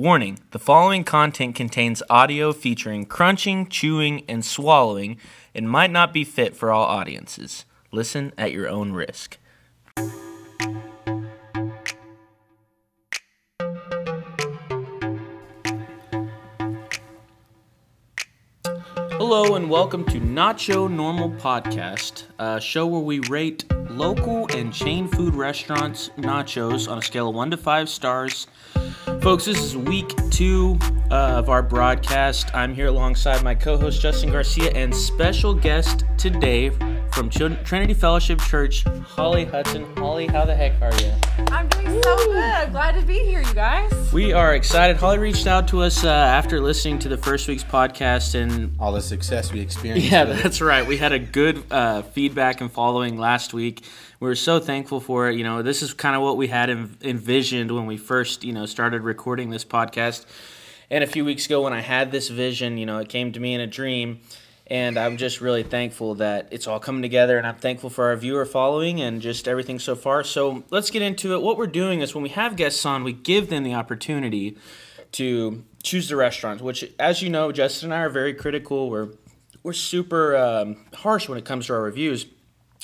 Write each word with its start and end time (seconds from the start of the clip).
Warning 0.00 0.38
the 0.52 0.60
following 0.60 1.02
content 1.02 1.56
contains 1.56 2.04
audio 2.08 2.52
featuring 2.52 3.04
crunching, 3.04 3.66
chewing, 3.66 4.24
and 4.28 4.44
swallowing 4.44 5.18
and 5.56 5.68
might 5.68 5.90
not 5.90 6.12
be 6.12 6.22
fit 6.22 6.54
for 6.54 6.70
all 6.70 6.84
audiences. 6.84 7.64
Listen 7.90 8.32
at 8.38 8.52
your 8.52 8.68
own 8.68 8.92
risk. 8.92 9.38
Hello 19.16 19.56
and 19.56 19.68
welcome 19.68 20.04
to 20.04 20.20
Nacho 20.20 20.88
Normal 20.88 21.30
Podcast, 21.30 22.22
a 22.38 22.60
show 22.60 22.86
where 22.86 23.00
we 23.00 23.18
rate 23.28 23.64
local 23.90 24.46
and 24.56 24.72
chain 24.72 25.08
food 25.08 25.34
restaurants 25.34 26.10
nachos 26.10 26.88
on 26.88 26.98
a 26.98 27.02
scale 27.02 27.30
of 27.30 27.34
1 27.34 27.50
to 27.50 27.56
5 27.56 27.88
stars. 27.88 28.46
Folks, 29.28 29.44
this 29.44 29.62
is 29.62 29.76
week 29.76 30.10
2 30.30 30.78
uh, 31.10 31.14
of 31.14 31.50
our 31.50 31.62
broadcast. 31.62 32.48
I'm 32.54 32.74
here 32.74 32.86
alongside 32.86 33.44
my 33.44 33.54
co-host 33.54 34.00
Justin 34.00 34.32
Garcia 34.32 34.70
and 34.70 34.96
special 34.96 35.52
guest 35.52 36.06
today 36.16 36.70
from 37.18 37.30
Ch- 37.30 37.64
Trinity 37.64 37.94
Fellowship 37.94 38.38
Church, 38.42 38.84
Holly 38.84 39.44
Hudson. 39.44 39.84
Holly, 39.96 40.28
how 40.28 40.44
the 40.44 40.54
heck 40.54 40.80
are 40.80 40.94
you? 41.00 41.12
I'm 41.50 41.66
doing 41.66 42.00
so 42.00 42.16
good. 42.16 42.36
I'm 42.36 42.70
glad 42.70 42.94
to 42.94 43.02
be 43.04 43.18
here, 43.24 43.40
you 43.42 43.54
guys. 43.54 44.12
We 44.12 44.32
are 44.32 44.54
excited. 44.54 44.98
Holly 44.98 45.18
reached 45.18 45.48
out 45.48 45.66
to 45.68 45.82
us 45.82 46.04
uh, 46.04 46.08
after 46.10 46.60
listening 46.60 47.00
to 47.00 47.08
the 47.08 47.16
first 47.16 47.48
week's 47.48 47.64
podcast 47.64 48.36
and 48.36 48.76
all 48.78 48.92
the 48.92 49.00
success 49.00 49.52
we 49.52 49.58
experienced. 49.58 50.12
Yeah, 50.12 50.26
with 50.28 50.44
that's 50.44 50.60
right. 50.60 50.86
We 50.86 50.96
had 50.96 51.10
a 51.10 51.18
good 51.18 51.64
uh, 51.72 52.02
feedback 52.02 52.60
and 52.60 52.70
following 52.70 53.18
last 53.18 53.52
week. 53.52 53.82
We 54.20 54.28
were 54.28 54.36
so 54.36 54.60
thankful 54.60 55.00
for 55.00 55.28
it. 55.28 55.34
You 55.34 55.42
know, 55.42 55.62
this 55.62 55.82
is 55.82 55.92
kind 55.94 56.14
of 56.14 56.22
what 56.22 56.36
we 56.36 56.46
had 56.46 56.70
en- 56.70 56.96
envisioned 57.02 57.72
when 57.72 57.86
we 57.86 57.96
first, 57.96 58.44
you 58.44 58.52
know, 58.52 58.64
started 58.64 59.02
recording 59.02 59.50
this 59.50 59.64
podcast. 59.64 60.24
And 60.88 61.02
a 61.02 61.06
few 61.08 61.24
weeks 61.24 61.46
ago, 61.46 61.62
when 61.62 61.72
I 61.72 61.80
had 61.80 62.12
this 62.12 62.28
vision, 62.28 62.78
you 62.78 62.86
know, 62.86 62.98
it 62.98 63.08
came 63.08 63.32
to 63.32 63.40
me 63.40 63.54
in 63.54 63.60
a 63.60 63.66
dream. 63.66 64.20
And 64.70 64.98
I'm 64.98 65.16
just 65.16 65.40
really 65.40 65.62
thankful 65.62 66.16
that 66.16 66.48
it's 66.50 66.66
all 66.66 66.78
coming 66.78 67.00
together. 67.00 67.38
And 67.38 67.46
I'm 67.46 67.56
thankful 67.56 67.88
for 67.88 68.06
our 68.06 68.16
viewer 68.16 68.44
following 68.44 69.00
and 69.00 69.22
just 69.22 69.48
everything 69.48 69.78
so 69.78 69.96
far. 69.96 70.22
So 70.24 70.62
let's 70.70 70.90
get 70.90 71.00
into 71.00 71.32
it. 71.32 71.40
What 71.40 71.56
we're 71.56 71.66
doing 71.66 72.00
is 72.00 72.14
when 72.14 72.22
we 72.22 72.28
have 72.30 72.56
guests 72.56 72.84
on, 72.84 73.02
we 73.02 73.14
give 73.14 73.48
them 73.48 73.62
the 73.62 73.74
opportunity 73.74 74.58
to 75.12 75.64
choose 75.82 76.08
the 76.08 76.16
restaurants, 76.16 76.62
which, 76.62 76.84
as 76.98 77.22
you 77.22 77.30
know, 77.30 77.50
Justin 77.50 77.92
and 77.92 77.98
I 77.98 78.04
are 78.04 78.10
very 78.10 78.34
critical. 78.34 78.90
We're 78.90 79.08
we're 79.62 79.72
super 79.72 80.36
um, 80.36 80.84
harsh 80.94 81.28
when 81.28 81.38
it 81.38 81.44
comes 81.44 81.66
to 81.66 81.72
our 81.72 81.82
reviews, 81.82 82.26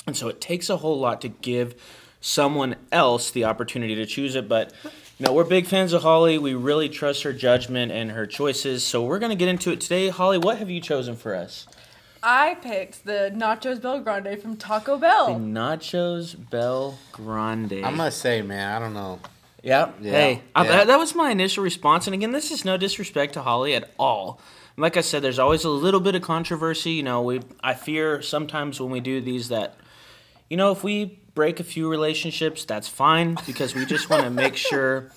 and 0.07 0.17
so 0.17 0.27
it 0.27 0.41
takes 0.41 0.69
a 0.69 0.77
whole 0.77 0.99
lot 0.99 1.21
to 1.21 1.29
give 1.29 1.75
someone 2.19 2.75
else 2.91 3.31
the 3.31 3.45
opportunity 3.45 3.95
to 3.95 4.05
choose 4.05 4.35
it. 4.35 4.49
But 4.49 4.73
know, 5.19 5.33
we're 5.33 5.45
big 5.45 5.65
fans 5.65 5.93
of 5.93 6.01
Holly. 6.01 6.37
We 6.37 6.53
really 6.53 6.89
trust 6.89 7.23
her 7.23 7.31
judgment 7.31 7.91
and 7.91 8.11
her 8.11 8.25
choices. 8.25 8.83
So 8.83 9.03
we're 9.03 9.19
gonna 9.19 9.35
get 9.35 9.47
into 9.47 9.71
it 9.71 9.81
today. 9.81 10.09
Holly, 10.09 10.37
what 10.37 10.57
have 10.57 10.69
you 10.69 10.81
chosen 10.81 11.15
for 11.15 11.33
us? 11.33 11.67
I 12.27 12.55
picked 12.55 13.05
the 13.05 13.31
Nachos 13.35 13.79
Bel 13.79 13.99
Grande 14.01 14.41
from 14.41 14.57
Taco 14.57 14.97
Bell. 14.97 15.27
The 15.35 15.39
Nachos 15.39 16.35
Bel 16.49 16.97
Grande. 17.11 17.85
I 17.85 17.91
must 17.91 18.17
say, 18.17 18.41
man, 18.41 18.75
I 18.75 18.79
don't 18.83 18.95
know. 18.95 19.19
Yep. 19.61 19.97
Yeah, 20.01 20.11
Hey, 20.11 20.41
yeah. 20.55 20.63
that, 20.63 20.87
that 20.87 20.97
was 20.97 21.13
my 21.13 21.29
initial 21.29 21.63
response. 21.63 22.07
And 22.07 22.13
again, 22.15 22.31
this 22.31 22.49
is 22.51 22.65
no 22.65 22.77
disrespect 22.77 23.33
to 23.33 23.43
Holly 23.43 23.75
at 23.75 23.91
all. 23.99 24.39
Like 24.75 24.97
I 24.97 25.01
said, 25.01 25.21
there's 25.21 25.39
always 25.39 25.63
a 25.63 25.69
little 25.69 25.99
bit 25.99 26.15
of 26.15 26.23
controversy. 26.23 26.91
You 26.91 27.03
know, 27.03 27.21
we 27.21 27.41
I 27.63 27.75
fear 27.75 28.21
sometimes 28.21 28.81
when 28.81 28.89
we 28.91 28.99
do 28.99 29.21
these 29.21 29.49
that, 29.49 29.75
you 30.49 30.57
know, 30.57 30.71
if 30.71 30.83
we 30.83 31.19
break 31.35 31.59
a 31.59 31.63
few 31.63 31.89
relationships, 31.89 32.65
that's 32.65 32.87
fine 32.87 33.37
because 33.45 33.73
we 33.75 33.85
just 33.85 34.09
want 34.09 34.23
to 34.23 34.29
make 34.31 34.55
sure 34.55 35.11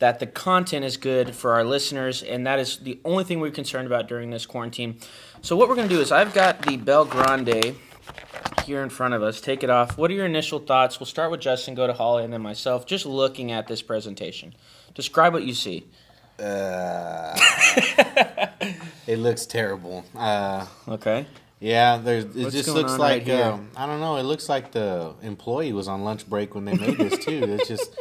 that 0.00 0.18
the 0.18 0.26
content 0.26 0.84
is 0.84 0.96
good 0.96 1.34
for 1.34 1.52
our 1.52 1.64
listeners, 1.64 2.22
and 2.22 2.46
that 2.46 2.58
is 2.58 2.78
the 2.78 2.98
only 3.04 3.22
thing 3.24 3.38
we're 3.40 3.50
concerned 3.50 3.86
about 3.86 4.08
during 4.08 4.30
this 4.30 4.44
quarantine. 4.46 4.98
So 5.42 5.56
what 5.56 5.68
we're 5.68 5.76
gonna 5.76 5.88
do 5.88 6.00
is 6.00 6.10
I've 6.10 6.34
got 6.34 6.62
the 6.62 6.76
Bel 6.76 7.04
Grande 7.04 7.76
here 8.64 8.82
in 8.82 8.90
front 8.90 9.14
of 9.14 9.22
us. 9.22 9.40
Take 9.40 9.62
it 9.62 9.70
off. 9.70 9.96
What 9.96 10.10
are 10.10 10.14
your 10.14 10.26
initial 10.26 10.58
thoughts? 10.58 10.98
We'll 11.00 11.06
start 11.06 11.30
with 11.30 11.40
Justin, 11.40 11.74
go 11.74 11.86
to 11.86 11.92
Holly, 11.92 12.24
and 12.24 12.32
then 12.32 12.42
myself. 12.42 12.86
Just 12.86 13.06
looking 13.06 13.52
at 13.52 13.68
this 13.68 13.82
presentation, 13.82 14.54
describe 14.94 15.32
what 15.32 15.44
you 15.44 15.54
see. 15.54 15.86
Uh, 16.38 17.36
it 19.06 19.18
looks 19.18 19.44
terrible. 19.46 20.04
Uh, 20.16 20.66
Okay. 20.88 21.26
yeah, 21.60 21.98
there's. 21.98 22.24
It 22.24 22.44
What's 22.44 22.56
just 22.56 22.68
looks 22.70 22.96
like 22.96 23.26
right 23.26 23.40
um, 23.42 23.68
I 23.76 23.86
don't 23.86 24.00
know. 24.00 24.16
It 24.16 24.22
looks 24.22 24.48
like 24.48 24.72
the 24.72 25.12
employee 25.22 25.72
was 25.74 25.88
on 25.88 26.02
lunch 26.04 26.26
break 26.28 26.54
when 26.54 26.64
they 26.64 26.74
made 26.74 26.96
this 26.96 27.22
too. 27.24 27.42
It's 27.44 27.68
just 27.68 27.94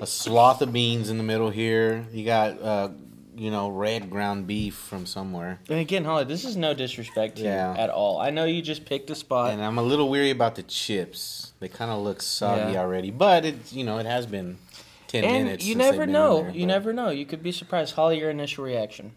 a 0.00 0.06
sloth 0.06 0.62
of 0.62 0.72
beans 0.72 1.10
in 1.10 1.18
the 1.18 1.24
middle 1.24 1.50
here. 1.50 2.06
You 2.12 2.24
got 2.24 2.60
uh, 2.62 2.88
you 3.36 3.50
know 3.50 3.68
red 3.70 4.10
ground 4.10 4.46
beef 4.46 4.74
from 4.74 5.06
somewhere, 5.06 5.60
And 5.68 5.78
again, 5.78 6.04
Holly, 6.04 6.24
this 6.24 6.44
is 6.44 6.56
no 6.56 6.74
disrespect 6.74 7.36
to 7.36 7.42
Yeah. 7.44 7.72
you 7.74 7.80
at 7.80 7.90
all. 7.90 8.18
I 8.18 8.30
know 8.30 8.44
you 8.44 8.60
just 8.62 8.84
picked 8.84 9.08
a 9.10 9.14
spot. 9.14 9.52
and 9.52 9.62
I'm 9.62 9.78
a 9.78 9.82
little 9.82 10.08
weary 10.10 10.30
about 10.30 10.54
the 10.56 10.62
chips. 10.62 11.52
They 11.60 11.68
kind 11.68 11.90
of 11.90 12.00
look 12.02 12.20
soggy 12.22 12.72
Yeah. 12.72 12.80
already, 12.80 13.10
but 13.10 13.44
it's 13.44 13.72
you 13.72 13.84
know 13.84 13.98
it 13.98 14.06
has 14.06 14.26
been 14.26 14.58
ten 15.06 15.24
And 15.24 15.44
minutes. 15.44 15.64
you 15.64 15.74
since 15.74 15.84
never 15.84 15.98
been 16.06 16.12
know. 16.12 16.38
in 16.38 16.44
there, 16.46 16.54
you 16.54 16.60
but- 16.66 16.66
never 16.72 16.92
know. 16.92 17.10
You 17.10 17.24
could 17.26 17.42
be 17.42 17.52
surprised. 17.52 17.94
Holly, 17.94 18.18
your 18.18 18.30
initial 18.30 18.64
reaction. 18.64 19.12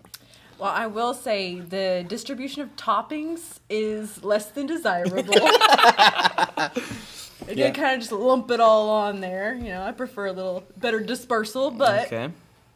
Well, 0.59 0.71
I 0.71 0.88
will 0.88 1.13
say 1.13 1.59
the 1.59 2.05
distribution 2.07 2.61
of 2.61 2.73
toppings 2.77 3.59
is 3.69 4.23
less 4.23 4.45
than 4.45 4.65
desirable. 4.67 5.33
they 7.53 7.62
Yeah. 7.62 7.68
did 7.68 7.75
kind 7.75 7.94
of 7.96 8.00
just 8.02 8.12
lump 8.12 8.50
it 8.52 8.59
all 8.59 8.90
on 8.90 9.22
there. 9.22 9.53
You 9.56 9.69
know, 9.69 9.84
I 9.84 9.91
prefer 9.91 10.28
a 10.28 10.34
little 10.34 10.64
better 10.78 11.00
dispersal, 11.00 11.72
but 11.72 12.06
Okay. 12.08 12.30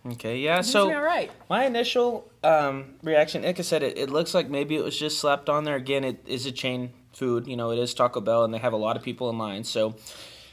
Okay. 0.07 0.37
Yeah. 0.39 0.61
So 0.61 0.93
all 0.93 1.01
right. 1.01 1.31
my 1.49 1.65
initial 1.65 2.29
um, 2.43 2.95
reaction, 3.03 3.43
like 3.43 3.59
I 3.59 3.63
said, 3.63 3.83
it, 3.83 3.97
it 3.97 4.09
looks 4.09 4.33
like 4.33 4.49
maybe 4.49 4.75
it 4.75 4.83
was 4.83 4.97
just 4.97 5.19
slapped 5.19 5.49
on 5.49 5.63
there. 5.65 5.75
Again, 5.75 6.03
it 6.03 6.23
is 6.25 6.45
a 6.45 6.51
chain 6.51 6.91
food. 7.13 7.47
You 7.47 7.57
know, 7.57 7.71
it 7.71 7.79
is 7.79 7.93
Taco 7.93 8.21
Bell, 8.21 8.43
and 8.43 8.53
they 8.53 8.57
have 8.59 8.73
a 8.73 8.77
lot 8.77 8.95
of 8.95 9.03
people 9.03 9.29
in 9.29 9.37
line. 9.37 9.63
So 9.65 9.95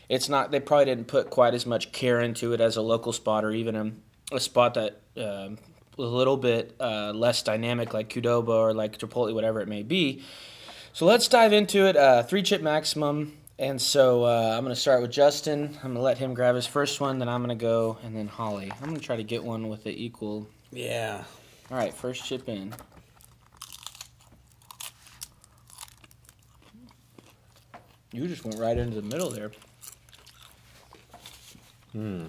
it's 0.08 0.28
not. 0.28 0.50
They 0.50 0.58
probably 0.60 0.86
didn't 0.86 1.06
put 1.06 1.30
quite 1.30 1.54
as 1.54 1.66
much 1.66 1.92
care 1.92 2.20
into 2.20 2.52
it 2.52 2.60
as 2.60 2.76
a 2.76 2.82
local 2.82 3.12
spot 3.12 3.44
or 3.44 3.52
even 3.52 3.76
a, 3.76 4.34
a 4.34 4.40
spot 4.40 4.74
that. 4.74 5.00
Um, 5.16 5.58
a 5.96 6.02
little 6.02 6.36
bit 6.36 6.74
uh, 6.80 7.12
less 7.12 7.40
dynamic, 7.44 7.94
like 7.94 8.08
Qdoba 8.08 8.48
or 8.48 8.74
like 8.74 8.98
Chipotle, 8.98 9.32
whatever 9.32 9.60
it 9.60 9.68
may 9.68 9.84
be. 9.84 10.24
So 10.92 11.06
let's 11.06 11.28
dive 11.28 11.52
into 11.52 11.86
it. 11.86 11.96
Uh, 11.96 12.24
three 12.24 12.42
chip 12.42 12.62
maximum. 12.62 13.38
And 13.58 13.80
so 13.80 14.24
uh, 14.24 14.54
I'm 14.56 14.64
going 14.64 14.74
to 14.74 14.80
start 14.80 15.00
with 15.00 15.12
Justin. 15.12 15.70
I'm 15.76 15.92
going 15.92 15.94
to 15.94 16.00
let 16.00 16.18
him 16.18 16.34
grab 16.34 16.56
his 16.56 16.66
first 16.66 17.00
one. 17.00 17.20
Then 17.20 17.28
I'm 17.28 17.44
going 17.44 17.56
to 17.56 17.62
go, 17.62 17.98
and 18.02 18.16
then 18.16 18.26
Holly. 18.26 18.72
I'm 18.72 18.88
going 18.88 18.98
to 18.98 19.04
try 19.04 19.16
to 19.16 19.22
get 19.22 19.44
one 19.44 19.68
with 19.68 19.84
the 19.84 19.90
equal. 19.90 20.48
Yeah. 20.72 21.22
All 21.70 21.76
right, 21.76 21.94
first 21.94 22.24
chip 22.24 22.48
in. 22.48 22.74
You 28.12 28.26
just 28.26 28.44
went 28.44 28.58
right 28.58 28.76
into 28.76 29.00
the 29.00 29.02
middle 29.02 29.30
there. 29.30 29.52
Hmm. 31.92 32.24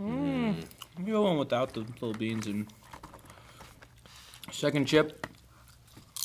Mm. 0.00 0.64
You 0.98 1.12
go 1.12 1.22
one 1.22 1.38
without 1.38 1.74
the 1.74 1.80
little 1.80 2.12
beans 2.12 2.46
and 2.46 2.66
second 4.50 4.86
chip. 4.86 5.26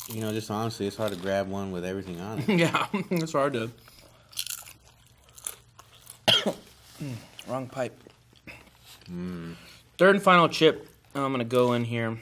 You 0.08 0.20
know, 0.22 0.32
just 0.32 0.50
honestly, 0.50 0.86
it's 0.86 0.96
hard 0.96 1.12
to 1.12 1.18
grab 1.18 1.48
one 1.48 1.70
with 1.70 1.84
everything 1.84 2.20
on 2.20 2.38
it. 2.38 2.48
yeah, 2.58 2.86
it's 3.10 3.32
hard 3.32 3.52
to. 3.52 3.70
Mm, 6.26 6.54
Wrong 7.48 7.66
pipe. 7.66 7.94
Third 9.98 10.14
and 10.14 10.22
final 10.22 10.48
chip. 10.48 10.88
I'm 11.14 11.32
gonna 11.32 11.44
go 11.44 11.72
in 11.72 11.84
here, 11.84 12.18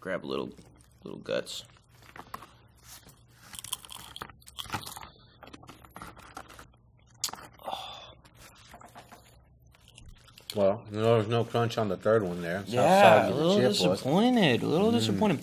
grab 0.00 0.24
a 0.24 0.26
little, 0.26 0.50
little 1.04 1.20
guts. 1.20 1.64
Well, 10.54 10.82
no, 10.90 11.16
there's 11.16 11.28
no 11.28 11.44
crunch 11.44 11.78
on 11.78 11.88
the 11.88 11.96
third 11.96 12.22
one 12.22 12.40
there. 12.40 12.58
That's 12.60 12.72
Yeah, 12.72 13.28
a 13.28 13.30
little 13.30 13.60
was. 13.60 13.78
disappointed. 13.78 14.62
A 14.62 14.66
little 14.66 14.92
disappointed. 14.92 15.40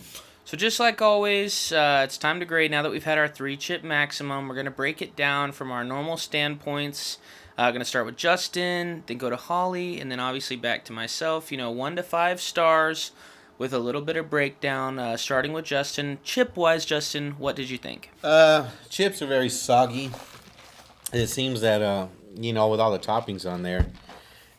So 0.51 0.57
just 0.57 0.81
like 0.81 1.01
always, 1.01 1.71
uh, 1.71 2.01
it's 2.03 2.17
time 2.17 2.41
to 2.41 2.45
grade. 2.45 2.71
Now 2.71 2.81
that 2.81 2.91
we've 2.91 3.05
had 3.05 3.17
our 3.17 3.29
three 3.29 3.55
chip 3.55 3.85
maximum, 3.85 4.49
we're 4.49 4.55
gonna 4.55 4.69
break 4.69 5.01
it 5.01 5.15
down 5.15 5.53
from 5.53 5.71
our 5.71 5.85
normal 5.85 6.17
standpoints. 6.17 7.19
Uh, 7.57 7.71
gonna 7.71 7.85
start 7.85 8.05
with 8.05 8.17
Justin, 8.17 9.03
then 9.07 9.17
go 9.17 9.29
to 9.29 9.37
Holly, 9.37 10.01
and 10.01 10.11
then 10.11 10.19
obviously 10.19 10.57
back 10.57 10.83
to 10.83 10.91
myself. 10.91 11.53
You 11.53 11.57
know, 11.57 11.71
one 11.71 11.95
to 11.95 12.03
five 12.03 12.41
stars, 12.41 13.13
with 13.57 13.71
a 13.71 13.79
little 13.79 14.01
bit 14.01 14.17
of 14.17 14.29
breakdown. 14.29 14.99
Uh, 14.99 15.15
starting 15.15 15.53
with 15.53 15.63
Justin, 15.63 16.19
chip 16.21 16.57
wise, 16.57 16.83
Justin, 16.83 17.31
what 17.37 17.55
did 17.55 17.69
you 17.69 17.77
think? 17.77 18.09
Uh, 18.21 18.67
chips 18.89 19.21
are 19.21 19.27
very 19.27 19.47
soggy. 19.47 20.11
It 21.13 21.27
seems 21.27 21.61
that 21.61 21.81
uh, 21.81 22.07
you 22.35 22.51
know, 22.51 22.67
with 22.67 22.81
all 22.81 22.91
the 22.91 22.99
toppings 22.99 23.49
on 23.49 23.61
there, 23.63 23.85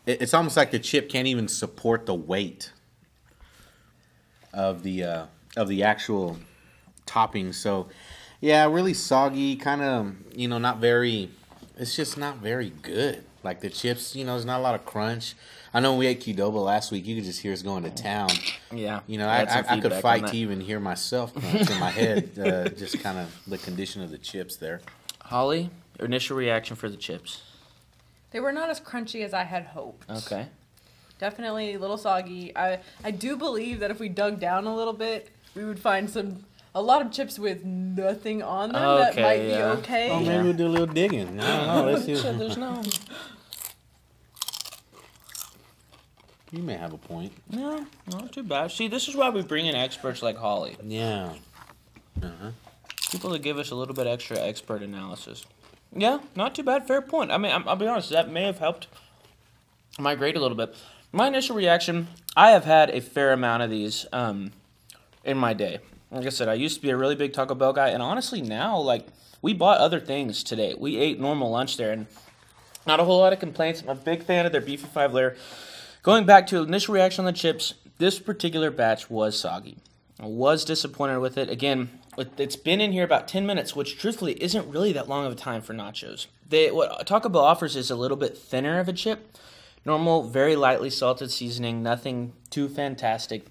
it, 0.07 0.23
it's 0.23 0.33
almost 0.33 0.57
like 0.57 0.71
the 0.71 0.79
chip 0.79 1.11
can't 1.11 1.27
even 1.27 1.49
support 1.49 2.07
the 2.07 2.15
weight 2.15 2.73
of 4.55 4.85
the 4.85 5.05
uh, 5.05 5.27
of 5.57 5.69
the 5.69 5.83
actual 5.83 6.39
toppings. 7.07 7.55
So, 7.55 7.89
yeah, 8.41 8.67
really 8.71 8.95
soggy. 8.95 9.57
Kind 9.57 9.83
of, 9.83 10.15
you 10.35 10.49
know, 10.49 10.59
not 10.59 10.79
very. 10.79 11.31
It's 11.79 11.97
just 11.97 12.19
not 12.19 12.39
very 12.39 12.71
good. 12.83 13.25
Like 13.43 13.61
the 13.61 13.71
chips, 13.71 14.15
you 14.15 14.25
know, 14.25 14.33
there's 14.33 14.45
not 14.45 14.61
a 14.61 14.63
lot 14.63 14.75
of 14.75 14.85
crunch. 14.85 15.35
I 15.75 15.81
know 15.81 15.97
we 15.97 16.07
ate 16.07 16.21
Qdoba 16.21 16.63
last 16.63 16.93
week. 16.93 17.07
You 17.07 17.17
could 17.17 17.25
just 17.25 17.41
hear 17.41 17.53
us 17.53 17.63
going 17.63 17.83
to 17.85 17.91
town. 17.91 18.29
Yeah. 18.71 19.01
You 19.07 19.19
know, 19.19 19.27
I 19.27 19.43
I, 19.43 19.59
I, 19.59 19.65
I 19.69 19.81
could 19.81 19.95
fight 19.95 20.27
to 20.29 20.37
even 20.37 20.61
hear 20.61 20.79
myself 20.79 21.35
crunch 21.35 21.71
in 21.71 21.81
my 21.81 21.91
head. 21.91 22.31
Uh, 22.43 22.69
just 22.69 23.01
kind 23.01 23.19
of 23.19 23.41
the 23.47 23.57
condition 23.59 24.03
of 24.03 24.11
the 24.11 24.19
chips 24.19 24.57
there. 24.57 24.81
Holly, 25.21 25.71
initial 26.01 26.37
reaction 26.37 26.77
for 26.77 26.89
the 26.89 26.97
chips. 26.97 27.43
They 28.33 28.41
were 28.41 28.53
not 28.53 28.69
as 28.69 28.81
crunchy 28.81 29.25
as 29.25 29.33
I 29.33 29.45
had 29.45 29.67
hoped. 29.67 30.11
Okay. 30.11 30.49
Definitely 31.19 31.75
a 31.75 31.79
little 31.79 31.99
soggy. 31.99 32.57
I 32.57 32.81
I 33.05 33.13
do 33.13 33.37
believe 33.37 33.81
that 33.81 33.91
if 33.91 34.01
we 34.01 34.09
dug 34.09 34.41
down 34.41 34.67
a 34.67 34.75
little 34.75 34.93
bit, 34.93 35.31
we 35.55 35.65
would 35.65 35.79
find 35.79 36.09
some 36.09 36.45
a 36.75 36.81
lot 36.81 37.05
of 37.05 37.13
chips 37.13 37.39
with 37.39 37.65
nothing 37.65 38.43
on 38.43 38.73
them 38.73 38.81
that 38.83 39.13
Okay, 39.13 39.23
might 39.23 39.43
yeah. 39.43 39.57
be 39.75 39.81
okay. 39.81 40.11
Oh, 40.11 40.21
maybe 40.21 40.45
we'll 40.45 40.53
do 40.55 40.67
a 40.67 40.69
little 40.69 40.87
digging. 40.87 41.39
I 41.41 41.57
don't 41.57 41.67
know. 41.87 41.93
Let's 41.93 42.05
see. 42.07 42.17
So 42.17 42.33
there's 42.33 42.57
no. 42.57 42.83
You 46.51 46.63
may 46.63 46.75
have 46.75 46.93
a 46.93 46.99
point. 46.99 47.33
No, 47.51 47.87
not 48.11 48.33
too 48.33 48.43
bad. 48.43 48.71
See, 48.73 48.87
this 48.89 49.09
is 49.09 49.17
why 49.17 49.31
we 49.31 49.43
bring 49.43 49.67
in 49.67 49.75
experts 49.75 50.23
like 50.23 50.37
Holly. 50.37 50.77
Yeah. 50.83 51.33
Uh-huh. 52.23 52.51
People 53.11 53.31
that 53.31 53.41
give 53.43 53.59
us 53.59 53.71
a 53.71 53.75
little 53.75 53.95
bit 53.95 54.07
extra 54.07 54.39
expert 54.39 54.83
analysis. 54.83 55.45
Yeah, 55.95 56.21
not 56.37 56.55
too 56.55 56.63
bad. 56.63 56.87
Fair 56.87 57.01
point. 57.03 57.31
I 57.31 57.39
mean, 57.39 57.53
I'm, 57.53 57.67
I'll 57.69 57.77
be 57.77 57.87
honest, 57.87 58.11
that 58.11 58.31
may 58.31 58.45
have 58.45 58.59
helped 58.59 58.87
my 59.99 60.15
grade 60.15 60.37
a 60.37 60.41
little 60.41 60.57
bit. 60.57 60.75
My 61.11 61.27
initial 61.29 61.57
reaction 61.57 62.09
I 62.37 62.51
have 62.51 62.65
had 62.65 62.91
a 62.91 63.01
fair 63.01 63.33
amount 63.33 63.63
of 63.63 63.71
these 63.71 64.07
um, 64.13 64.53
in 65.25 65.37
my 65.39 65.53
day. 65.53 65.79
Like 66.11 66.27
I 66.27 66.31
said, 66.31 66.49
I 66.49 66.55
used 66.55 66.77
to 66.77 66.83
be 66.83 66.91
a 66.91 66.97
really 66.97 67.15
big 67.15 67.33
Taco 67.33 67.55
Bell 67.55 67.73
guy, 67.73 67.89
and 67.89 68.03
honestly, 68.03 68.43
now, 68.43 68.79
like, 68.79 69.07
we 69.41 69.55
bought 69.55 69.79
other 69.79 69.99
things 70.01 70.43
today. 70.45 70.75
We 70.79 70.99
ate 70.99 71.19
normal 71.19 71.51
lunch 71.51 71.77
there, 71.77 71.91
and 71.93 72.07
not 72.87 73.01
a 73.01 73.05
whole 73.05 73.19
lot 73.19 73.33
of 73.33 73.41
complaints. 73.41 73.83
I'm 73.83 73.89
a 73.89 73.95
big 73.95 74.23
fan 74.23 74.45
of 74.45 74.53
their 74.53 74.61
beefy 74.61 74.87
five 74.87 75.15
layer. 75.15 75.37
Going 76.03 76.27
back 76.27 76.47
to 76.49 76.63
initial 76.63 76.95
reaction 76.95 77.25
on 77.25 77.33
the 77.33 77.39
chips, 77.39 77.75
this 77.99 78.19
particular 78.19 78.71
batch 78.71 79.09
was 79.09 79.39
soggy. 79.39 79.79
I 80.21 80.27
was 80.27 80.65
disappointed 80.65 81.19
with 81.21 81.39
it. 81.39 81.49
Again, 81.49 81.99
it- 82.19 82.33
it's 82.39 82.57
been 82.57 82.81
in 82.81 82.93
here 82.93 83.05
about 83.05 83.27
10 83.27 83.47
minutes, 83.47 83.75
which 83.75 83.97
truthfully 83.99 84.33
isn't 84.43 84.69
really 84.69 84.93
that 84.93 85.09
long 85.09 85.27
of 85.27 85.33
a 85.33 85.37
time 85.37 85.63
for 85.63 85.73
nachos. 85.73 86.27
They 86.49 86.71
what 86.71 87.07
Taco 87.07 87.29
Bell 87.29 87.43
offers 87.43 87.75
is 87.77 87.91
a 87.91 87.97
little 87.97 88.17
bit 88.17 88.37
thinner 88.37 88.79
of 88.79 88.89
a 88.89 88.93
chip. 88.93 89.37
Normal, 89.85 90.25
very 90.25 90.55
lightly 90.55 90.91
salted 90.91 91.31
seasoning, 91.31 91.83
nothing 91.83 92.35
too 92.51 92.69
fantastic. 92.69 93.47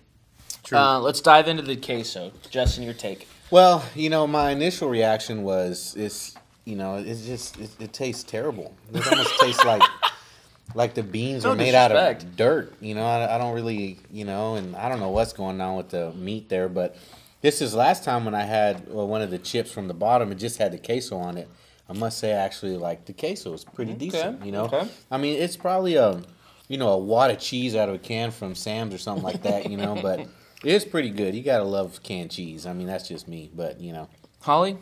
True. 0.63 0.78
Uh, 0.78 1.00
let's 1.00 1.22
dive 1.22 1.48
into 1.48 1.63
the 1.63 1.75
queso. 1.75 2.31
Justin, 2.50 2.84
your 2.84 2.94
take. 2.94 3.28
Well, 3.50 3.84
you 3.96 4.10
know, 4.10 4.28
my 4.28 4.52
initial 4.52 4.90
reaction 4.90 5.44
was, 5.44 5.96
it's, 5.98 6.36
you 6.66 6.75
know, 6.75 6.96
it's 6.98 7.25
just, 7.25 7.60
it, 7.60 7.69
it 7.80 7.94
tastes 7.94 8.24
terrible. 8.24 8.74
It 8.94 9.06
almost 9.08 9.38
tastes 9.40 9.66
like, 9.66 9.81
like 10.75 10.94
the 10.94 11.04
beans 11.04 11.44
No 11.44 11.52
are 11.52 11.56
made 11.56 11.75
out 11.75 11.92
of 11.92 12.36
dirt. 12.38 12.74
You 12.80 12.96
know, 12.96 13.06
I, 13.06 13.36
I 13.36 13.38
don't 13.38 13.54
really, 13.54 14.00
you 14.12 14.24
know, 14.24 14.56
and 14.56 14.75
I 14.75 14.88
don't 14.88 15.00
know 15.00 15.10
what's 15.10 15.34
going 15.34 15.60
on 15.60 15.75
with 15.75 15.90
the 15.90 16.13
meat 16.13 16.48
there, 16.48 16.69
but 16.69 16.96
this 17.42 17.62
is 17.62 17.74
last 17.74 18.04
time 18.04 18.24
when 18.24 18.36
I 18.36 18.44
had 18.44 18.88
well, 18.88 19.08
one 19.08 19.22
of 19.22 19.31
the 19.31 19.40
chips 19.40 19.72
from 19.72 19.88
the 19.88 19.94
bottom. 19.94 20.31
It 20.31 20.36
just 20.36 20.58
had 20.58 20.72
the 20.72 20.78
queso 20.78 21.18
on 21.18 21.38
it. 21.38 21.50
I 21.90 21.94
must 21.94 22.19
say, 22.19 22.31
actually, 22.31 22.78
like 22.78 23.06
the 23.06 23.13
queso 23.13 23.52
is 23.54 23.66
pretty 23.66 23.94
decent. 23.94 24.46
You 24.46 24.54
know, 24.54 24.66
okay. 24.66 24.88
I 25.10 25.18
mean, 25.18 25.42
it's 25.42 25.58
probably 25.58 25.96
a, 25.96 26.22
you 26.69 26.78
know, 26.78 26.90
a 26.90 26.98
wad 26.98 27.31
of 27.31 27.40
cheese 27.40 27.75
out 27.75 27.90
of 27.90 27.96
a 27.96 27.98
can 27.98 28.31
from 28.31 28.56
Sam's 28.56 28.94
or 28.94 28.98
something 28.98 29.24
like 29.24 29.42
that. 29.44 29.69
You 29.69 29.75
know, 29.78 30.00
but. 30.02 30.25
It 30.63 30.74
is 30.74 30.86
pretty 30.86 31.10
good. 31.10 31.34
You 31.34 31.44
gotta 31.44 31.63
love 31.63 32.04
canned 32.04 32.31
cheese. 32.31 32.66
I 32.66 32.74
mean, 32.74 32.88
that's 32.88 33.08
just 33.08 33.28
me, 33.28 33.50
but 33.54 33.80
you 33.80 33.94
know. 33.94 34.10
Holly? 34.42 34.78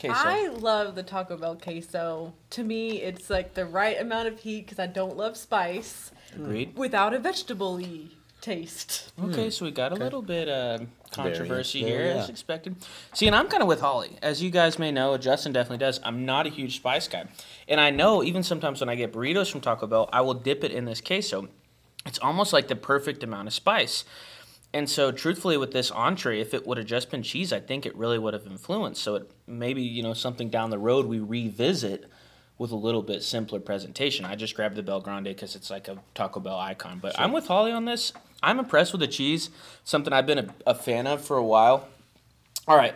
Queso. 0.00 0.14
I 0.16 0.48
love 0.48 0.94
the 0.94 1.02
Taco 1.02 1.36
Bell 1.36 1.56
queso. 1.56 2.32
To 2.50 2.62
me, 2.62 3.02
it's 3.02 3.28
like 3.28 3.54
the 3.54 3.66
right 3.66 4.00
amount 4.00 4.28
of 4.28 4.38
heat 4.38 4.66
because 4.66 4.78
I 4.78 4.86
don't 4.86 5.16
love 5.16 5.36
spice 5.36 6.12
Agreed. 6.36 6.76
without 6.76 7.14
a 7.14 7.18
vegetable-y 7.18 8.02
taste. 8.40 9.10
Okay, 9.20 9.50
so 9.50 9.64
we 9.64 9.72
got 9.72 9.90
a 9.90 9.96
little 9.96 10.22
bit 10.22 10.48
uh, 10.48 10.78
controversy 11.10 11.80
Variance 11.80 11.98
here, 11.98 12.14
there, 12.14 12.22
as 12.22 12.28
expected. 12.28 12.76
See, 13.12 13.26
and 13.26 13.34
I'm 13.34 13.48
kind 13.48 13.60
of 13.60 13.68
with 13.68 13.80
Holly. 13.80 14.16
As 14.22 14.40
you 14.40 14.50
guys 14.50 14.78
may 14.78 14.92
know, 14.92 15.16
Justin 15.18 15.52
definitely 15.52 15.78
does. 15.78 15.98
I'm 16.04 16.24
not 16.24 16.46
a 16.46 16.50
huge 16.50 16.76
spice 16.76 17.08
guy. 17.08 17.24
And 17.66 17.80
I 17.80 17.90
know 17.90 18.22
even 18.22 18.44
sometimes 18.44 18.80
when 18.80 18.88
I 18.88 18.94
get 18.94 19.12
burritos 19.12 19.50
from 19.50 19.60
Taco 19.60 19.88
Bell, 19.88 20.08
I 20.12 20.20
will 20.20 20.34
dip 20.34 20.62
it 20.62 20.70
in 20.70 20.84
this 20.84 21.00
queso. 21.00 21.48
It's 22.06 22.20
almost 22.20 22.52
like 22.52 22.68
the 22.68 22.76
perfect 22.76 23.24
amount 23.24 23.48
of 23.48 23.54
spice. 23.54 24.04
And 24.74 24.88
so, 24.88 25.10
truthfully, 25.10 25.56
with 25.56 25.72
this 25.72 25.90
entree, 25.90 26.40
if 26.40 26.52
it 26.52 26.66
would 26.66 26.76
have 26.76 26.86
just 26.86 27.10
been 27.10 27.22
cheese, 27.22 27.52
I 27.52 27.60
think 27.60 27.86
it 27.86 27.96
really 27.96 28.18
would 28.18 28.34
have 28.34 28.46
influenced. 28.46 29.02
So, 29.02 29.14
it 29.14 29.30
maybe 29.46 29.82
you 29.82 30.02
know 30.02 30.12
something 30.12 30.50
down 30.50 30.70
the 30.70 30.78
road 30.78 31.06
we 31.06 31.20
revisit 31.20 32.04
with 32.58 32.70
a 32.72 32.76
little 32.76 33.02
bit 33.02 33.22
simpler 33.22 33.60
presentation. 33.60 34.24
I 34.24 34.34
just 34.34 34.54
grabbed 34.54 34.74
the 34.74 34.82
Bel 34.82 35.00
Grande 35.00 35.24
because 35.24 35.56
it's 35.56 35.70
like 35.70 35.88
a 35.88 35.98
Taco 36.14 36.40
Bell 36.40 36.58
icon. 36.58 36.98
But 36.98 37.18
I'm 37.18 37.32
with 37.32 37.46
Holly 37.46 37.72
on 37.72 37.86
this. 37.86 38.12
I'm 38.42 38.58
impressed 38.58 38.92
with 38.92 39.00
the 39.00 39.08
cheese, 39.08 39.50
something 39.84 40.12
I've 40.12 40.26
been 40.26 40.38
a, 40.38 40.54
a 40.66 40.74
fan 40.74 41.06
of 41.06 41.24
for 41.24 41.36
a 41.36 41.44
while. 41.44 41.88
All 42.66 42.76
right, 42.76 42.94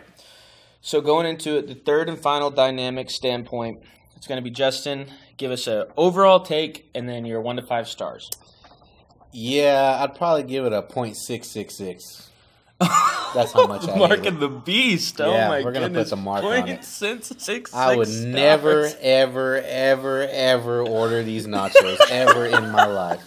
so 0.81 1.01
going 1.01 1.25
into 1.25 1.57
it, 1.57 1.67
the 1.67 1.75
third 1.75 2.09
and 2.09 2.19
final 2.19 2.49
dynamic 2.49 3.09
standpoint, 3.09 3.81
it's 4.15 4.27
going 4.27 4.37
to 4.37 4.43
be 4.43 4.51
Justin. 4.51 5.07
Give 5.37 5.49
us 5.49 5.65
an 5.65 5.85
overall 5.97 6.41
take, 6.41 6.89
and 6.93 7.09
then 7.09 7.25
your 7.25 7.41
one 7.41 7.55
to 7.55 7.61
five 7.61 7.87
stars. 7.87 8.29
Yeah, 9.33 9.97
I'd 10.01 10.15
probably 10.15 10.43
give 10.43 10.65
it 10.65 10.73
a 10.73 10.83
.666. 10.83 12.27
That's 13.33 13.51
how 13.51 13.65
much 13.67 13.87
I 13.87 13.95
Mark 13.97 14.25
of 14.25 14.39
the 14.39 14.49
beast. 14.49 15.19
Oh 15.21 15.31
Yeah, 15.31 15.47
my 15.47 15.63
we're 15.63 15.71
gonna 15.71 15.87
put 15.87 15.93
goodness. 15.93 16.09
the 16.11 16.15
mark 16.17 16.43
on 16.43 16.67
it. 16.67 16.83
Since 16.83 17.31
six, 17.37 17.73
I 17.73 17.95
would 17.95 18.07
six 18.07 18.19
never, 18.21 18.87
stars. 18.89 19.01
ever, 19.01 19.61
ever, 19.63 20.27
ever 20.29 20.81
order 20.81 21.23
these 21.23 21.47
nachos 21.47 21.97
ever 22.09 22.45
in 22.45 22.69
my 22.71 22.85
life. 22.85 23.21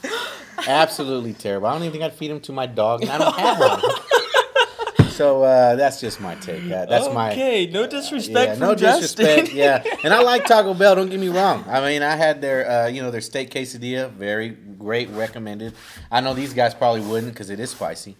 Absolutely 0.67 1.33
terrible. 1.33 1.67
I 1.69 1.73
don't 1.73 1.83
even 1.83 1.93
think 1.93 2.05
I'd 2.05 2.13
feed 2.13 2.31
them 2.31 2.41
to 2.41 2.53
my 2.53 2.67
dog, 2.67 3.03
and 3.03 3.11
I 3.11 3.19
don't 3.19 3.37
have 3.37 3.59
one. 3.59 5.11
so 5.11 5.43
uh, 5.43 5.77
that's 5.77 6.01
just 6.01 6.21
my 6.21 6.35
take. 6.37 6.69
That, 6.69 6.89
that's 6.89 7.13
my 7.13 7.33
okay. 7.33 7.67
No 7.67 7.87
disrespect 7.87 8.49
yeah, 8.49 8.55
from 8.55 8.61
no 8.69 8.75
disrespect. 8.75 9.53
Yeah, 9.53 9.83
and 10.05 10.13
I 10.13 10.23
like 10.23 10.45
Taco 10.45 10.75
Bell. 10.75 10.95
Don't 10.97 11.09
get 11.11 11.21
me 11.21 11.29
wrong. 11.29 11.65
I 11.69 11.81
mean, 11.81 12.03
I 12.03 12.17
had 12.17 12.41
their, 12.41 12.69
uh, 12.69 12.87
you 12.89 13.03
know, 13.03 13.11
their 13.11 13.21
steak 13.21 13.51
quesadilla. 13.51 14.11
Very 14.11 14.57
great, 14.79 15.09
recommended. 15.11 15.75
I 16.11 16.21
know 16.21 16.35
these 16.35 16.53
guys 16.55 16.75
probably 16.75 17.01
wouldn't 17.03 17.33
because 17.33 17.51
it 17.51 17.61
is 17.61 17.71
spicy, 17.71 18.17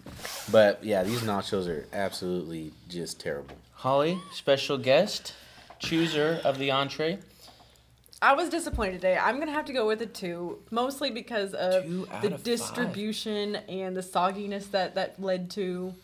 but 0.51 0.83
yeah, 0.85 1.03
these 1.03 1.21
nachos 1.21 1.69
are 1.69 1.87
absolutely 1.93 2.73
just 2.89 3.21
terrible. 3.21 3.57
Holly, 3.73 4.19
special 4.33 4.79
guest, 4.79 5.35
chooser 5.79 6.41
of 6.45 6.59
the 6.59 6.71
entree. 6.71 7.19
I 8.23 8.33
was 8.33 8.49
disappointed 8.49 8.93
today. 8.95 9.19
I'm 9.19 9.39
gonna 9.39 9.53
have 9.53 9.67
to 9.67 9.73
go 9.75 9.87
with 9.87 10.01
a 10.01 10.07
two, 10.07 10.59
mostly 10.71 11.11
because 11.11 11.53
of 11.53 11.85
Two 11.85 12.07
the 12.23 12.29
of 12.29 12.33
five. 12.33 12.43
distribution 12.43 13.57
and 13.57 13.95
the 13.97 14.01
sogginess 14.01 14.71
that 14.71 14.95
that 14.95 15.21
led 15.23 15.51
to. 15.53 15.95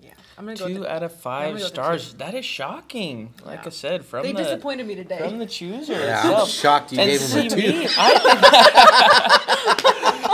Yeah, 0.00 0.10
I'm 0.36 0.44
gonna 0.44 0.58
go. 0.58 0.66
Two 0.66 0.74
with 0.74 0.82
the, 0.82 0.92
out 0.92 1.02
of 1.02 1.14
five 1.14 1.56
go 1.58 1.64
stars. 1.64 2.14
That 2.14 2.34
is 2.34 2.44
shocking. 2.44 3.32
Like 3.44 3.60
Yeah. 3.60 3.66
I 3.66 3.70
said, 3.70 4.04
from 4.04 4.24
They 4.24 4.32
the 4.32 4.38
disappointed 4.42 4.86
me 4.86 4.94
today. 4.96 5.18
from 5.18 5.38
the 5.38 5.46
chooser 5.46 5.92
Yeah, 5.94 6.40
I'm 6.42 6.46
shocked 6.46 6.92
you 6.92 6.98
and 7.00 7.10
gave 7.10 7.20
him 7.20 7.26
see 7.28 7.46
a 7.46 7.50
two. 7.50 7.56
me, 7.56 7.86
I, 7.96 9.30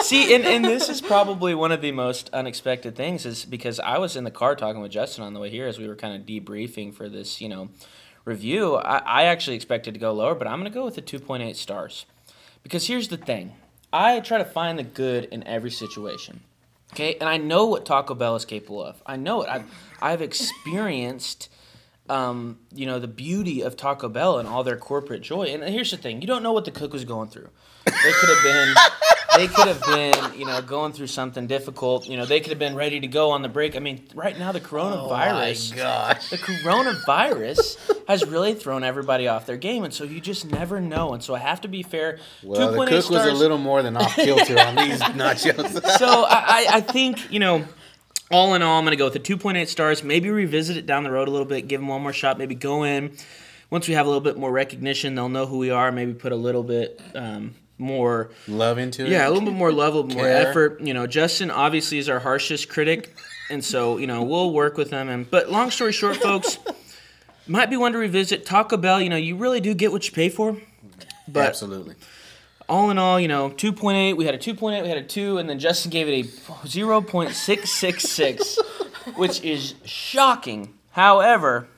see, 0.03 0.35
and, 0.35 0.45
and 0.45 0.65
this 0.65 0.89
is 0.89 1.01
probably 1.01 1.55
one 1.55 1.73
of 1.73 1.83
the 1.83 1.93
most 1.93 2.31
unexpected 2.33 2.97
things, 2.97 3.27
is 3.27 3.45
because 3.45 3.79
I 3.81 3.99
was 3.99 4.17
in 4.17 4.25
the 4.25 4.31
car 4.31 4.57
talking 4.57 4.81
with 4.81 4.93
Justin 4.93 5.25
on 5.25 5.35
the 5.35 5.41
way 5.41 5.51
here 5.51 5.67
as 5.67 5.79
we 5.79 5.87
were 5.87 5.97
kind 5.97 6.19
of 6.19 6.27
debriefing 6.27 6.95
for 6.95 7.09
this, 7.09 7.41
you 7.41 7.49
know, 7.49 7.69
review. 8.25 8.77
I, 8.77 8.99
I 9.05 9.23
actually 9.25 9.57
expected 9.57 9.95
to 9.95 10.01
go 10.01 10.13
lower, 10.13 10.35
but 10.35 10.47
I'm 10.49 10.59
going 10.59 10.71
to 10.71 10.75
go 10.75 10.85
with 10.85 10.95
the 10.95 11.03
2.8 11.03 11.55
stars, 11.55 12.07
because 12.63 12.87
here's 12.87 13.09
the 13.09 13.17
thing: 13.19 13.53
I 13.93 14.21
try 14.21 14.39
to 14.39 14.45
find 14.45 14.79
the 14.79 14.85
good 14.85 15.25
in 15.27 15.47
every 15.47 15.71
situation. 15.71 16.41
Okay, 16.93 17.15
and 17.21 17.29
I 17.29 17.37
know 17.37 17.67
what 17.67 17.87
Taco 17.87 18.15
Bell 18.15 18.37
is 18.37 18.45
capable 18.45 18.83
of. 18.83 19.03
I 19.07 19.17
know 19.17 19.43
it. 19.43 19.49
I've 19.49 19.65
I've 20.01 20.23
experienced 20.23 21.49
um, 22.11 22.59
you 22.75 22.87
know, 22.87 22.99
the 22.99 23.09
beauty 23.09 23.63
of 23.63 23.77
Taco 23.77 24.09
Bell 24.09 24.39
and 24.39 24.49
all 24.49 24.65
their 24.65 24.77
corporate 24.77 25.23
joy. 25.23 25.45
And 25.45 25.63
here's 25.63 25.91
the 25.91 25.97
thing: 25.97 26.21
you 26.21 26.27
don't 26.27 26.43
know 26.43 26.53
what 26.53 26.65
the 26.65 26.71
cook 26.71 26.93
was 26.93 27.05
going 27.05 27.29
through. 27.29 27.49
They 27.87 28.13
could 28.13 28.29
have 28.29 28.43
been, 28.43 28.75
they 29.37 29.47
could 29.47 29.69
have 29.69 29.83
been, 29.83 30.39
you 30.39 30.45
know, 30.45 30.61
going 30.61 30.93
through 30.93 31.07
something 31.07 31.47
difficult. 31.47 32.09
You 32.09 32.17
know, 32.17 32.27
they 32.27 32.41
could 32.41 32.51
have 32.51 32.59
been 32.59 32.75
ready 32.75 33.01
to 33.01 33.07
go 33.07 33.31
on 33.31 33.43
the 33.43 33.49
break. 33.49 33.77
I 33.77 33.79
mean, 33.79 34.09
right 34.15 34.39
now 34.39 34.53
the 34.53 34.61
coronavirus, 34.61 35.73
oh 35.73 35.77
my 35.77 35.83
gosh. 35.83 36.31
the 36.31 36.39
coronavirus 36.39 38.00
has 38.11 38.25
really 38.27 38.55
thrown 38.55 38.85
everybody 38.85 39.29
off 39.29 39.47
their 39.47 39.57
game, 39.57 39.85
and 39.85 39.93
so 39.95 40.05
you 40.05 40.21
just 40.21 40.51
never 40.51 40.81
know. 40.81 41.13
And 41.15 41.23
so 41.23 41.35
I 41.35 41.39
have 41.39 41.61
to 41.63 41.69
be 41.69 41.83
fair. 41.83 42.19
Well, 42.43 42.73
the 42.73 42.77
2.8 42.77 42.89
cook 42.89 43.11
was 43.11 43.27
a 43.27 43.33
little 43.33 43.59
more 43.59 43.83
than 43.83 43.97
off 43.97 44.15
kilter 44.15 44.59
on 44.59 44.77
these 44.77 45.01
nachos. 45.01 45.81
so 45.99 46.25
I, 46.29 46.67
I 46.71 46.81
think 46.81 47.33
you 47.33 47.39
know 47.41 47.65
all 48.31 48.55
in 48.55 48.63
all 48.63 48.79
i'm 48.79 48.85
going 48.85 48.93
to 48.93 48.97
go 48.97 49.05
with 49.11 49.13
the 49.13 49.19
2.8 49.37 49.67
stars 49.67 50.05
maybe 50.05 50.31
revisit 50.31 50.77
it 50.77 50.87
down 50.87 51.03
the 51.03 51.11
road 51.11 51.27
a 51.27 51.31
little 51.31 51.47
bit 51.47 51.67
give 51.67 51.81
them 51.81 51.89
one 51.89 52.01
more 52.01 52.13
shot 52.13 52.39
maybe 52.39 52.55
go 52.55 52.85
in 52.85 53.11
once 53.71 53.89
we 53.89 53.95
have 53.95 54.07
a 54.07 54.09
little 54.09 54.21
bit 54.21 54.37
more 54.39 54.53
recognition 54.53 55.17
they'll 55.17 55.29
know 55.29 55.47
who 55.47 55.59
we 55.59 55.71
are 55.71 55.91
maybe 55.91 56.13
put 56.15 56.31
a 56.31 56.37
little 56.37 56.63
bit 56.63 57.01
um, 57.17 57.55
more 57.79 58.31
Love 58.47 58.79
into 58.79 59.05
it. 59.05 59.11
yeah 59.11 59.27
a 59.27 59.31
little 59.31 59.45
bit 59.45 59.55
more 59.55 59.73
level 59.73 60.05
more 60.07 60.29
effort 60.29 60.81
you 60.81 60.95
know 60.95 61.09
justin 61.09 61.51
obviously 61.51 61.99
is 61.99 62.09
our 62.09 62.21
harshest 62.21 62.69
critic 62.69 63.13
and 63.51 63.65
so 63.65 63.97
you 63.99 64.07
know 64.07 64.23
we'll 64.23 64.53
work 64.53 64.77
with 64.77 64.91
him 64.91 65.09
and 65.09 65.29
but 65.29 65.51
long 65.51 65.71
story 65.73 65.93
short 65.93 66.17
folks 66.17 66.59
might 67.51 67.69
be 67.71 67.77
one 67.77 67.93
to 67.93 67.99
revisit 67.99 68.47
taco 68.47 68.77
bell 68.77 69.01
you 69.01 69.09
know 69.09 69.17
you 69.17 69.37
really 69.37 69.61
do 69.61 69.75
get 69.75 69.93
what 69.93 70.07
you 70.07 70.13
pay 70.13 70.29
for 70.29 70.57
But 71.29 71.47
Absolutely. 71.47 71.95
all 72.69 72.91
in 72.91 72.99
all, 72.99 73.21
you 73.21 73.29
know, 73.29 73.51
2.8, 73.51 74.17
we 74.17 74.25
had 74.25 74.35
a 74.35 74.39
2.8, 74.39 74.83
we 74.83 74.89
had 74.89 74.99
a 74.99 75.03
2, 75.03 75.39
and 75.39 75.49
then 75.49 75.59
Justin 75.59 75.91
gave 75.91 76.09
it 76.09 76.13
a 76.13 76.25
0.666, 76.67 78.59
which 79.17 79.43
is 79.43 79.75
shocking. 79.85 80.75
However, 80.93 81.69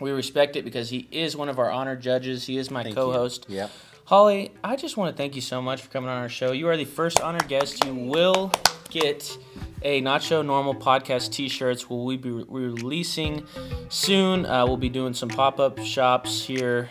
we 0.00 0.10
respect 0.12 0.56
it 0.56 0.64
because 0.64 0.90
he 0.90 1.08
is 1.10 1.36
one 1.36 1.48
of 1.48 1.58
our 1.58 1.70
honored 1.70 2.00
judges. 2.00 2.46
He 2.46 2.58
is 2.58 2.70
my 2.70 2.82
Thank 2.82 2.94
co 2.94 3.12
you. 3.12 3.30
Yep. 3.48 3.70
Holly, 4.04 4.52
I 4.62 4.76
just 4.76 4.96
want 4.96 5.14
to 5.14 5.20
thank 5.20 5.34
you 5.34 5.40
so 5.40 5.62
much 5.62 5.82
for 5.82 5.88
coming 5.90 6.10
on 6.10 6.16
our 6.18 6.28
show. 6.28 6.52
You 6.52 6.68
are 6.68 6.76
the 6.76 6.84
first 6.84 7.20
honored 7.20 7.48
guest. 7.48 7.84
You 7.84 7.94
will 7.94 8.52
get 8.90 9.36
a 9.84 10.00
Nacho 10.02 10.44
Normal 10.44 10.74
podcast 10.74 11.32
T-shirts. 11.32 11.88
Will 11.88 12.04
we 12.04 12.16
be 12.16 12.30
re- 12.30 12.44
releasing 12.48 13.46
soon? 13.88 14.46
Uh, 14.46 14.66
we'll 14.66 14.76
be 14.76 14.88
doing 14.88 15.14
some 15.14 15.28
pop-up 15.28 15.78
shops 15.80 16.44
here 16.44 16.88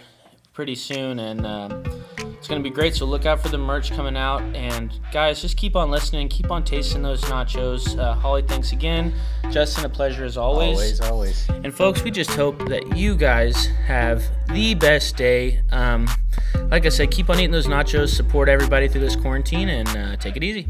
pretty 0.53 0.75
soon, 0.75 1.19
and 1.19 1.45
um, 1.45 1.83
it's 2.17 2.47
gonna 2.47 2.61
be 2.61 2.69
great. 2.69 2.93
So 2.95 3.05
look 3.05 3.25
out 3.25 3.39
for 3.39 3.49
the 3.49 3.57
merch 3.57 3.91
coming 3.91 4.17
out. 4.17 4.41
And 4.55 4.91
guys, 5.11 5.41
just 5.41 5.57
keep 5.57 5.75
on 5.75 5.89
listening, 5.89 6.27
keep 6.27 6.51
on 6.51 6.63
tasting 6.63 7.01
those 7.01 7.21
nachos. 7.21 7.97
Uh, 7.97 8.13
Holly, 8.13 8.41
thanks 8.41 8.71
again. 8.71 9.13
Justin, 9.49 9.85
a 9.85 9.89
pleasure 9.89 10.25
as 10.25 10.37
Always, 10.37 10.99
always. 10.99 11.01
Always. 11.01 11.49
And 11.63 11.73
folks, 11.73 12.03
we 12.03 12.11
just 12.11 12.31
hope 12.31 12.57
that 12.67 12.97
you 12.97 13.15
guys 13.15 13.67
have 13.85 14.23
the 14.49 14.73
best 14.75 15.15
day. 15.15 15.61
Um, 15.71 16.07
like 16.69 16.85
I 16.85 16.89
said, 16.89 17.11
keep 17.11 17.29
on 17.29 17.37
eating 17.37 17.51
those 17.51 17.67
nachos, 17.67 18.09
support 18.09 18.49
everybody 18.49 18.87
through 18.87 19.01
this 19.01 19.15
quarantine, 19.15 19.69
and 19.69 19.87
uh, 19.89 20.15
take 20.17 20.35
it 20.35 20.43
easy. 20.43 20.67